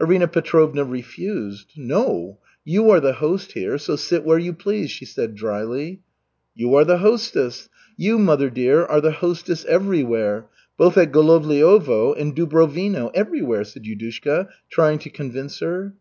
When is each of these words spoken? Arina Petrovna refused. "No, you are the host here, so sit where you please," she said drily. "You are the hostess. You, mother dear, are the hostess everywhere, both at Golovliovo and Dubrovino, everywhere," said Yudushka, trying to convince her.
Arina 0.00 0.28
Petrovna 0.28 0.84
refused. 0.84 1.72
"No, 1.76 2.38
you 2.64 2.88
are 2.88 3.00
the 3.00 3.14
host 3.14 3.50
here, 3.50 3.78
so 3.78 3.96
sit 3.96 4.22
where 4.24 4.38
you 4.38 4.52
please," 4.52 4.92
she 4.92 5.04
said 5.04 5.34
drily. 5.34 5.98
"You 6.54 6.76
are 6.76 6.84
the 6.84 6.98
hostess. 6.98 7.68
You, 7.96 8.16
mother 8.20 8.48
dear, 8.48 8.84
are 8.84 9.00
the 9.00 9.10
hostess 9.10 9.64
everywhere, 9.64 10.46
both 10.78 10.96
at 10.96 11.10
Golovliovo 11.10 12.14
and 12.16 12.32
Dubrovino, 12.32 13.10
everywhere," 13.12 13.64
said 13.64 13.82
Yudushka, 13.82 14.46
trying 14.70 15.00
to 15.00 15.10
convince 15.10 15.58
her. 15.58 15.94